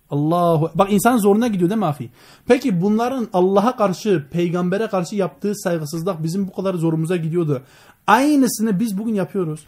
[0.09, 2.09] Allahu Bak insan zoruna gidiyor değil mi ahi?
[2.47, 7.61] Peki bunların Allah'a karşı, peygambere karşı yaptığı saygısızlık bizim bu kadar zorumuza gidiyordu.
[8.07, 9.59] Aynısını biz bugün yapıyoruz.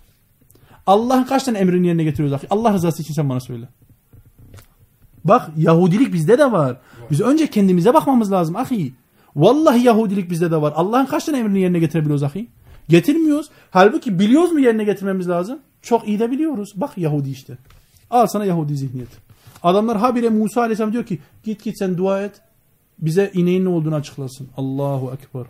[0.87, 2.47] Allah'ın kaç tane emrini yerine getiriyoruz ahi?
[2.49, 3.67] Allah rızası için sen bana söyle.
[5.28, 6.76] Bak Yahudilik bizde de var.
[7.10, 8.92] Biz önce kendimize bakmamız lazım ahi.
[9.36, 10.72] Vallahi Yahudilik bizde de var.
[10.76, 12.48] Allah'ın kaç tane emrini yerine getirebiliyoruz ahi?
[12.88, 13.50] Getirmiyoruz.
[13.70, 15.58] Halbuki biliyoruz mu yerine getirmemiz lazım?
[15.82, 16.72] Çok iyi de biliyoruz.
[16.76, 17.58] Bak Yahudi işte.
[18.10, 19.08] Al sana Yahudi zihniyet.
[19.62, 22.40] Adamlar habire Musa Aleyhisselam diyor ki git git sen dua et.
[22.98, 24.48] Bize ineğin ne olduğunu açıklasın.
[24.56, 25.46] Allahu Ekber.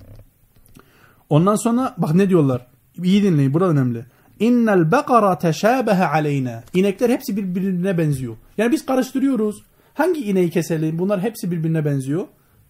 [1.31, 2.67] Ondan sonra bak ne diyorlar.
[3.03, 4.05] İyi dinleyin burada önemli.
[4.41, 6.63] İnnel bekara teşabehe aleyna.
[6.75, 8.37] İnekler hepsi birbirine benziyor.
[8.59, 9.57] Yani biz karıştırıyoruz.
[9.95, 10.99] Hangi ineği keselim?
[10.99, 12.27] Bunlar hepsi birbirine benziyor.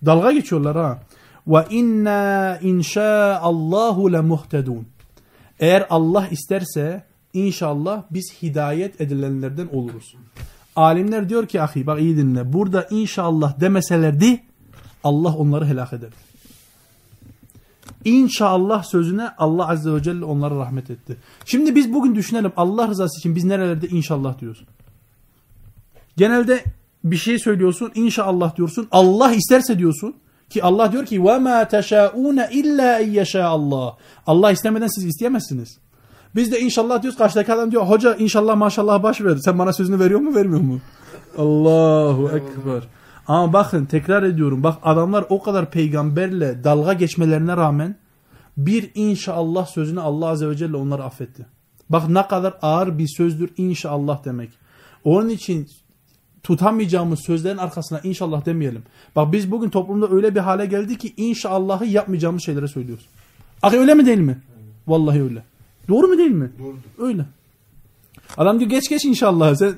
[0.07, 0.99] Dalga geçiyorlar ha.
[1.47, 4.87] Ve inna inşaallahu le muhtedun.
[5.61, 7.03] Eğer Allah isterse
[7.33, 10.15] inşallah biz hidayet edilenlerden oluruz.
[10.77, 12.53] Alimler diyor ki ahi bak iyi dinle.
[12.53, 14.43] Burada inşallah demeselerdi
[15.05, 16.11] Allah onları helak eder.
[18.06, 21.18] İnşallah sözüne Allah Azze ve Celle onlara rahmet etti.
[21.46, 24.64] Şimdi biz bugün düşünelim Allah rızası için biz nerelerde inşallah diyoruz.
[26.18, 26.64] Genelde
[27.04, 28.88] bir şey söylüyorsun inşallah diyorsun.
[28.92, 30.16] Allah isterse diyorsun.
[30.50, 33.98] Ki Allah diyor ki وَمَا تَشَاءُونَ اِلَّا اِيَّشَاءَ Allah.
[34.28, 35.78] Allah istemeden siz isteyemezsiniz.
[36.36, 39.38] Biz de inşallah diyoruz karşıdaki adam diyor hoca inşallah maşallah baş ver.
[39.38, 40.80] Sen bana sözünü veriyor mu vermiyor mu?
[41.38, 42.84] Allahu Ekber.
[43.29, 44.63] Ama bakın tekrar ediyorum.
[44.63, 47.97] Bak adamlar o kadar peygamberle dalga geçmelerine rağmen
[48.57, 51.47] bir inşallah sözünü Allah Azze ve Celle onları affetti.
[51.91, 54.51] Bak ne kadar ağır bir sözdür inşallah demek.
[55.05, 55.69] Onun için
[56.43, 58.83] tutamayacağımız sözlerin arkasına inşallah demeyelim.
[59.17, 63.07] Bak biz bugün toplumda öyle bir hale geldi ki inşallahı yapmayacağımız şeylere söylüyoruz.
[63.63, 64.39] Akı öyle mi değil mi?
[64.87, 65.43] Vallahi öyle.
[65.89, 66.53] Doğru mu değil mi?
[66.59, 67.09] Doğrudur.
[67.09, 67.25] Öyle.
[68.37, 69.55] Adam diyor geç geç inşallah.
[69.55, 69.75] Sen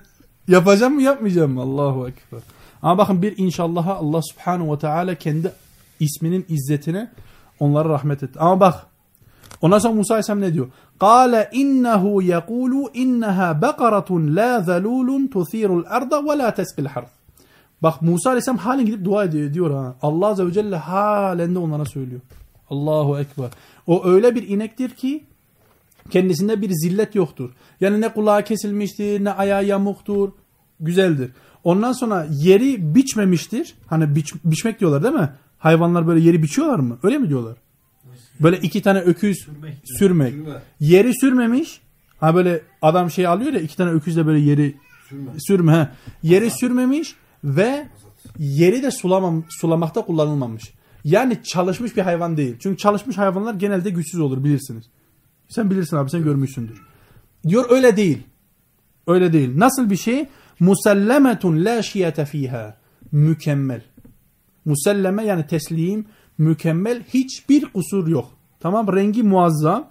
[0.48, 1.60] yapacağım mı yapmayacağım mı?
[1.60, 2.40] Allahu Ekber.
[2.81, 5.51] Ama bakın bir inşallah'a Allah Subhanahu ve Teala kendi
[5.99, 7.11] isminin izzetine
[7.59, 8.39] onlara rahmet etti.
[8.39, 8.85] Ama bak
[9.61, 10.67] ondan sonra Musa Aleyhisselam ne diyor?
[10.99, 17.09] قال إنه يقول إنها بقرة لا ذلول تثير الأرض ولا تسقي الحرث.
[17.83, 19.95] Bak Musa Aleyhisselam halen gidip dua ediyor diyor ha.
[20.01, 22.21] Allah Azze ve Celle halen de onlara söylüyor.
[22.69, 23.49] Allahu Ekber.
[23.87, 25.23] O öyle bir inektir ki
[26.09, 27.49] kendisinde bir zillet yoktur.
[27.81, 30.31] Yani ne kulağı kesilmiştir, ne ayağı yamuktur.
[30.79, 31.31] Güzeldir.
[31.64, 33.74] Ondan sonra yeri biçmemiştir.
[33.86, 35.30] Hani biç, biçmek diyorlar değil mi?
[35.58, 36.98] Hayvanlar böyle yeri biçiyorlar mı?
[37.02, 37.56] Öyle mi diyorlar?
[38.40, 39.74] Böyle iki tane öküz Sürmek.
[39.84, 40.32] sürmek.
[40.32, 40.52] Sürme.
[40.80, 41.80] Yeri sürmemiş.
[42.20, 44.76] Ha böyle adam şey alıyor ya iki tane öküzle böyle yeri
[45.08, 45.30] Sürme.
[45.38, 45.72] sürme.
[45.72, 45.88] he.
[46.22, 47.86] Yeri sürmemiş ve
[48.38, 50.72] yeri de sulamam, sulamakta kullanılmamış.
[51.04, 52.56] Yani çalışmış bir hayvan değil.
[52.58, 54.84] Çünkü çalışmış hayvanlar genelde güçsüz olur bilirsiniz.
[55.48, 56.82] Sen bilirsin abi sen görmüşsündür.
[57.48, 58.18] Diyor öyle değil.
[59.06, 59.50] Öyle değil.
[59.58, 60.26] Nasıl bir şey?
[60.59, 62.77] Musellemetun la şiyete fiha.
[63.11, 63.81] Mükemmel.
[64.65, 66.05] Muselleme yani teslim,
[66.37, 68.31] mükemmel, hiçbir kusur yok.
[68.59, 69.87] Tamam rengi muazzam.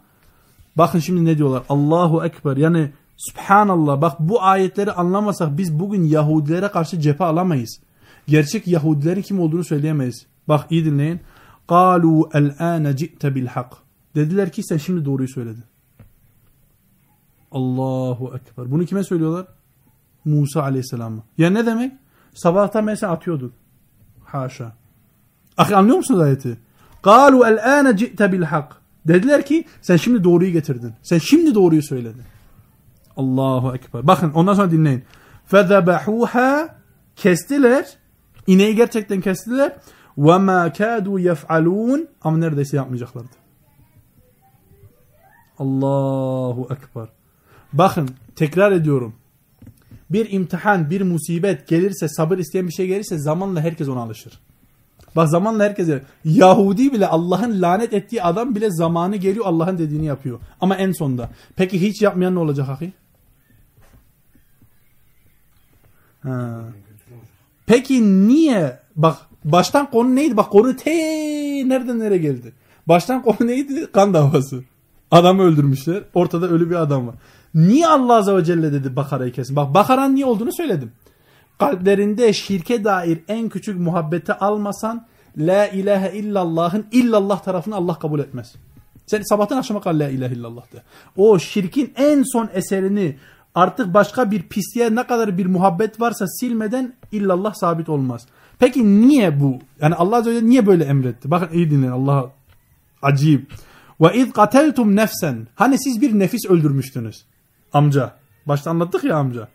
[0.76, 1.62] Bakın şimdi ne diyorlar?
[1.68, 2.56] Allahu Ekber.
[2.56, 4.00] Yani Subhanallah.
[4.00, 7.80] Bak bu ayetleri anlamasak biz bugün Yahudilere karşı cephe alamayız.
[8.28, 10.26] Gerçek Yahudilerin kim olduğunu söyleyemeyiz.
[10.48, 11.20] Bak iyi dinleyin.
[11.68, 13.72] قَالُوا الْآنَ جِئْتَ بِالْحَقِّ
[14.14, 15.64] Dediler ki sen şimdi doğruyu söyledin.
[17.52, 18.70] Allahu Ekber.
[18.70, 19.46] Bunu kime söylüyorlar?
[20.26, 21.22] Musa Aleyhisselam'a.
[21.38, 21.92] Ya ne demek?
[22.34, 23.52] Sabahtan mesela atıyorduk.
[24.24, 24.72] Haşa.
[25.56, 26.58] Ahi anlıyor musunuz ayeti?
[27.02, 28.66] قَالُوا الْآنَ جِئْتَ بِالْحَقِّ
[29.08, 30.92] Dediler ki sen şimdi doğruyu getirdin.
[31.02, 32.22] Sen şimdi doğruyu söyledin.
[33.16, 34.06] Allahu Ekber.
[34.06, 35.04] Bakın ondan sonra dinleyin.
[35.52, 36.68] فَذَبَحُوهَا
[37.16, 37.96] Kestiler.
[38.46, 39.76] İneği gerçekten kestiler.
[40.18, 43.28] وَمَا كَادُوا يَفْعَلُونَ Ama neredeyse yapmayacaklardı.
[45.58, 47.08] Allahu Ekber.
[47.72, 49.14] Bakın tekrar ediyorum.
[50.09, 54.39] Bir imtihan, bir musibet gelirse, sabır isteyen bir şey gelirse zamanla herkes ona alışır.
[55.15, 55.89] Bak zamanla herkes
[56.25, 60.39] Yahudi bile Allah'ın lanet ettiği adam bile zamanı geliyor Allah'ın dediğini yapıyor.
[60.61, 61.29] Ama en sonda.
[61.55, 62.93] Peki hiç yapmayan ne olacak ahi?
[66.23, 66.63] Ha.
[67.65, 68.79] Peki niye?
[68.95, 70.37] Bak baştan konu neydi?
[70.37, 70.91] Bak konu te
[71.69, 72.53] nereden nereye geldi?
[72.87, 73.87] Baştan konu neydi?
[73.91, 74.63] Kan davası.
[75.11, 76.03] Adamı öldürmüşler.
[76.13, 77.15] Ortada ölü bir adam var.
[77.57, 79.55] Niye Allah Azze ve Celle dedi Bakara'yı kesin?
[79.55, 80.91] Bak Bakara'nın niye olduğunu söyledim.
[81.59, 85.05] kalplerinde şirke dair en küçük muhabbeti almasan
[85.37, 88.55] La ilahe illallah'ın illallah tarafını Allah kabul etmez.
[89.05, 90.83] Sen sabahtan akşama kadar la ilahe illallah de.
[91.15, 93.17] O şirkin en son eserini
[93.55, 98.27] artık başka bir pisliğe ne kadar bir muhabbet varsa silmeden illallah sabit olmaz.
[98.59, 99.59] Peki niye bu?
[99.81, 101.31] Yani Allah Azze ve Celle niye böyle emretti?
[101.31, 102.31] Bakın iyi dinleyin Allah
[103.01, 103.53] acayip.
[104.01, 105.47] Ve iz kateltum nefsen.
[105.55, 107.25] Hani siz bir nefis öldürmüştünüz.
[107.72, 108.16] Amca.
[108.46, 109.48] Başta anlattık ya amca.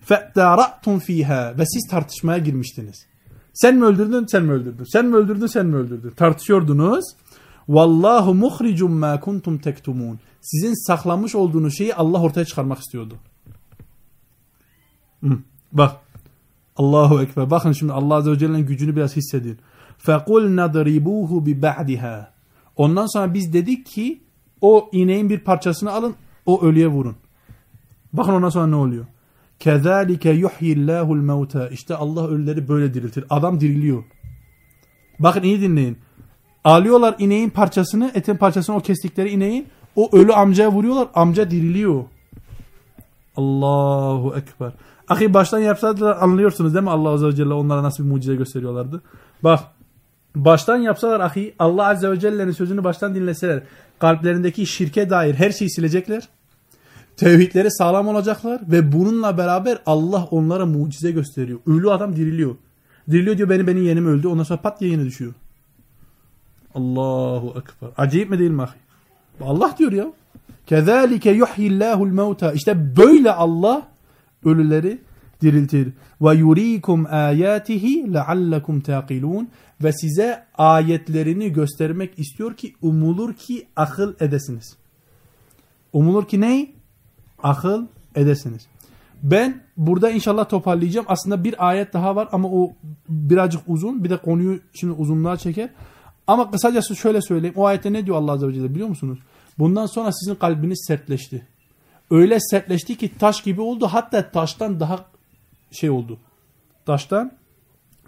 [0.00, 1.58] Fe'tara'tum fiha.
[1.58, 3.06] Ve siz tartışmaya girmiştiniz.
[3.52, 4.84] Sen mi öldürdün, sen mi öldürdün?
[4.84, 6.10] Sen mi öldürdün, sen mi öldürdün?
[6.10, 7.04] Tartışıyordunuz.
[7.68, 10.18] Vallahu muhricum ma kuntum tektumun.
[10.40, 13.14] Sizin saklamış olduğunuz şeyi Allah ortaya çıkarmak istiyordu.
[15.24, 15.38] Hı.
[15.72, 15.96] Bak.
[16.76, 17.50] Allahu Ekber.
[17.50, 19.58] Bakın şimdi Allah Azze ve Celle'nin gücünü biraz hissedin.
[20.06, 22.26] فَقُلْ نَضْرِبُوهُ بِبَعْدِهَا
[22.76, 24.20] Ondan sonra biz dedik ki
[24.60, 26.14] o ineğin bir parçasını alın
[26.46, 27.16] o ölüye vurun.
[28.17, 29.05] Bakın ondan sonra ne oluyor?
[29.59, 31.67] Kezalike yuhyillahul mevta.
[31.69, 33.25] İşte Allah ölüleri böyle diriltir.
[33.29, 34.03] Adam diriliyor.
[35.19, 35.97] Bakın iyi dinleyin.
[36.63, 39.67] Alıyorlar ineğin parçasını, etin parçasını o kestikleri ineğin.
[39.95, 41.07] O ölü amcaya vuruyorlar.
[41.13, 42.03] Amca diriliyor.
[43.35, 44.71] Allahu Ekber.
[45.09, 46.89] Ahi baştan yapsalar anlıyorsunuz değil mi?
[46.89, 49.01] Allah Azze ve Celle onlara nasıl bir mucize gösteriyorlardı.
[49.43, 49.59] Bak
[50.35, 53.63] baştan yapsalar ahi Allah Azze ve Celle'nin sözünü baştan dinleseler
[53.99, 56.29] kalplerindeki şirke dair her şeyi silecekler.
[57.17, 61.59] Tevhidleri sağlam olacaklar ve bununla beraber Allah onlara mucize gösteriyor.
[61.67, 62.55] Ölü adam diriliyor.
[63.11, 64.27] Diriliyor diyor beni benim yenim öldü.
[64.27, 65.33] Ondan sonra pat yine düşüyor.
[66.75, 67.89] Allahu Ekber.
[67.97, 68.65] Acayip mi değil mi?
[69.41, 70.07] Allah diyor ya.
[70.65, 72.51] Kezalike yuhyillahul mevta.
[72.51, 73.87] İşte böyle Allah
[74.45, 75.01] ölüleri
[75.41, 75.93] diriltir.
[76.21, 79.49] Ve yurikum ayatihi leallekum taqilun
[79.83, 84.75] ve size ayetlerini göstermek istiyor ki umulur ki akıl edesiniz.
[85.93, 86.74] Umulur ki ney?
[87.43, 88.67] Akıl edesiniz.
[89.23, 91.05] Ben burada inşallah toparlayacağım.
[91.09, 92.73] Aslında bir ayet daha var ama o
[93.09, 94.03] birazcık uzun.
[94.03, 95.69] Bir de konuyu şimdi uzunluğa çeker.
[96.27, 97.55] Ama kısacası şöyle söyleyeyim.
[97.57, 99.19] O ayette ne diyor Allah Azze ve Celle biliyor musunuz?
[99.59, 101.47] Bundan sonra sizin kalbiniz sertleşti.
[102.11, 103.87] Öyle sertleşti ki taş gibi oldu.
[103.87, 105.05] Hatta taştan daha
[105.71, 106.17] şey oldu.
[106.85, 107.31] Taştan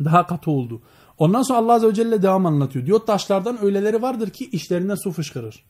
[0.04, 0.82] daha katı oldu.
[1.18, 2.86] Ondan sonra Allah Azze ve Celle devam anlatıyor.
[2.86, 5.64] Diyor taşlardan öyleleri vardır ki işlerinden su fışkırır.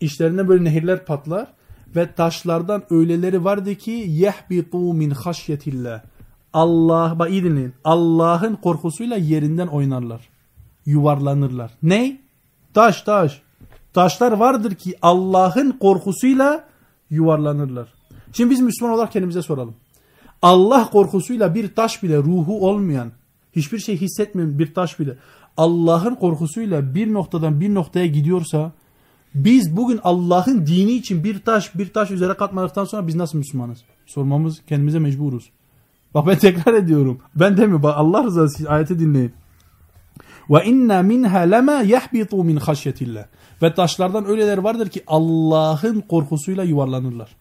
[0.00, 1.48] İşlerinden böyle nehirler patlar.
[1.96, 6.02] Ve taşlardan öyleleri vardı ki yehbitu min haşyetillah.
[6.52, 7.74] Allah, bak iyi dinleyin.
[7.84, 10.28] Allah'ın korkusuyla yerinden oynarlar.
[10.86, 11.70] Yuvarlanırlar.
[11.82, 12.20] Ne?
[12.74, 13.42] Taş taş.
[13.92, 16.64] Taşlar vardır ki Allah'ın korkusuyla
[17.10, 17.88] yuvarlanırlar.
[18.32, 19.74] Şimdi biz Müslüman olarak kendimize soralım.
[20.42, 23.12] Allah korkusuyla bir taş bile ruhu olmayan,
[23.56, 25.16] hiçbir şey hissetmeyen bir taş bile
[25.56, 28.72] Allah'ın korkusuyla bir noktadan bir noktaya gidiyorsa
[29.34, 33.78] biz bugün Allah'ın dini için bir taş bir taş üzere katmadıktan sonra biz nasıl Müslümanız?
[34.06, 35.50] Sormamız kendimize mecburuz.
[36.14, 37.18] Bak ben tekrar ediyorum.
[37.34, 37.82] Ben demiyorum.
[37.82, 39.32] Bak Allah rızası için ayeti dinleyin.
[40.50, 43.24] Ve inna minha lema yahbitu min haşyetillah.
[43.62, 47.36] Ve taşlardan öyleler vardır ki Allah'ın korkusuyla yuvarlanırlar.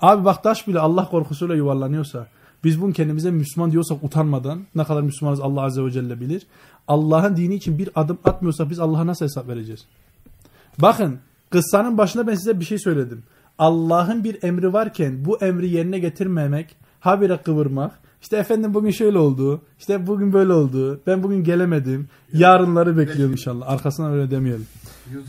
[0.00, 2.26] Abi bak taş bile Allah korkusuyla yuvarlanıyorsa
[2.64, 6.46] biz bunu kendimize Müslüman diyorsak utanmadan ne kadar Müslümanız Allah Azze ve Celle bilir.
[6.88, 9.86] Allah'ın dini için bir adım atmıyorsak biz Allah'a nasıl hesap vereceğiz?
[10.78, 11.18] Bakın
[11.50, 13.22] kıssanın başında ben size bir şey söyledim.
[13.58, 19.62] Allah'ın bir emri varken bu emri yerine getirmemek, habire kıvırmak, işte efendim bugün şöyle oldu,
[19.78, 23.70] işte bugün böyle oldu, ben bugün gelemedim, yarınları bekliyorum inşallah.
[23.70, 24.66] Arkasından öyle demeyelim.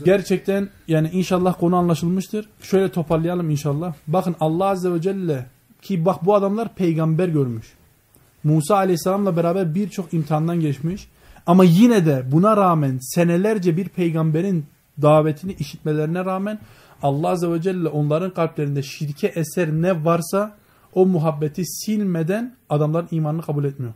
[0.04, 2.48] Gerçekten yani inşallah konu anlaşılmıştır.
[2.62, 3.94] Şöyle toparlayalım inşallah.
[4.06, 5.46] Bakın Allah Azze ve Celle
[5.82, 7.66] ki bak bu adamlar peygamber görmüş.
[8.44, 11.08] Musa Aleyhisselam'la beraber birçok imtihandan geçmiş.
[11.46, 14.64] Ama yine de buna rağmen senelerce bir peygamberin
[15.02, 16.58] davetini işitmelerine rağmen
[17.02, 20.56] Allah Azze ve Celle onların kalplerinde şirke eser ne varsa
[20.94, 23.92] o muhabbeti silmeden adamların imanını kabul etmiyor.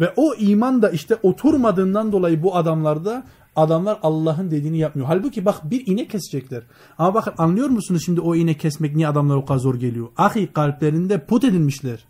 [0.00, 3.24] Ve o iman da işte oturmadığından dolayı bu adamlarda
[3.56, 5.08] adamlar Allah'ın dediğini yapmıyor.
[5.08, 6.62] Halbuki bak bir inek kesecekler.
[6.98, 10.08] Ama bakın anlıyor musunuz şimdi o inek kesmek niye adamlara o kadar zor geliyor?
[10.16, 12.04] Ahi kalplerinde put edilmişler.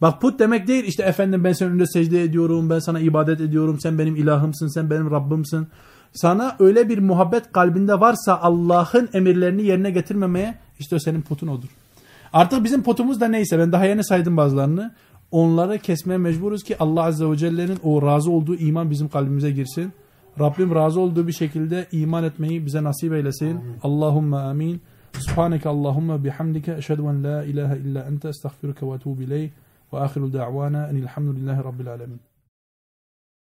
[0.00, 3.80] Bak put demek değil işte efendim ben senin önünde secde ediyorum, ben sana ibadet ediyorum,
[3.80, 5.66] sen benim ilahımsın, sen benim Rabbimsin.
[6.14, 11.68] Sana öyle bir muhabbet kalbinde varsa Allah'ın emirlerini yerine getirmemeye işte o senin putun odur.
[12.32, 14.94] Artık bizim potumuz da neyse ben daha yeni saydım bazılarını.
[15.30, 19.92] Onları kesmeye mecburuz ki Allah Azze ve Celle'nin o razı olduğu iman bizim kalbimize girsin.
[20.40, 23.56] Rabbim razı olduğu bir şekilde iman etmeyi bize nasip eylesin.
[23.56, 23.76] Amin.
[23.82, 24.80] Allahümme amin.
[25.12, 26.74] Subhaneke Allahümme bihamdike.
[26.74, 29.50] Eşhedü en la ilahe illa ente estağfiruke ve etubu ileyh.
[29.92, 32.20] Ve ahiru da'vana enilhamdülillahi rabbil alemin.